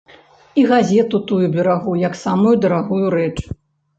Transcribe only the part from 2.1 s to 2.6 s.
самую